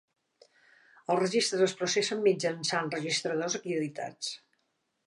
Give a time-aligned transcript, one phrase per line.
[0.45, 4.35] Els registres es processen mitjançant registradors acreditats.